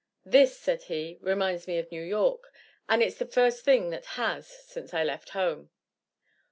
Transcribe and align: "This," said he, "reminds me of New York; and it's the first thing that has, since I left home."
"This," 0.25 0.57
said 0.57 0.85
he, 0.85 1.19
"reminds 1.21 1.67
me 1.67 1.77
of 1.77 1.91
New 1.91 2.01
York; 2.01 2.51
and 2.89 3.03
it's 3.03 3.17
the 3.17 3.25
first 3.27 3.63
thing 3.63 3.91
that 3.91 4.05
has, 4.17 4.47
since 4.47 4.95
I 4.95 5.03
left 5.03 5.29
home." 5.37 5.69